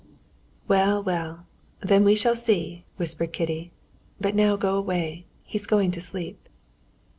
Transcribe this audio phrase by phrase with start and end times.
[0.67, 1.45] "Well, well;
[1.79, 3.71] then we shall see," whispered Kitty.
[4.19, 6.49] "But now go away, he's going to sleep."